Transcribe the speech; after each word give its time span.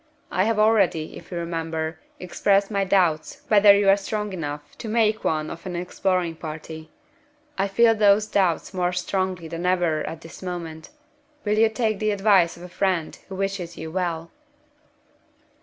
I 0.31 0.45
have 0.45 0.57
already, 0.57 1.15
if 1.15 1.29
you 1.31 1.37
remember, 1.37 1.99
expressed 2.19 2.71
my 2.71 2.83
doubts 2.83 3.43
whether 3.49 3.77
you 3.77 3.87
are 3.87 3.95
strong 3.97 4.33
enough 4.33 4.75
to 4.79 4.87
make 4.89 5.23
one 5.23 5.51
of 5.51 5.63
an 5.67 5.75
exploring 5.75 6.37
party. 6.37 6.89
I 7.55 7.67
feel 7.67 7.93
those 7.93 8.25
doubts 8.25 8.73
more 8.73 8.93
strongly 8.93 9.47
than 9.47 9.67
ever 9.67 10.01
at 10.07 10.21
this 10.21 10.41
moment. 10.41 10.89
Will 11.45 11.59
you 11.59 11.69
take 11.69 11.99
the 11.99 12.09
advice 12.09 12.57
of 12.57 12.63
a 12.63 12.67
friend 12.67 13.15
who 13.29 13.35
wishes 13.35 13.77
you 13.77 13.91
well?" 13.91 14.31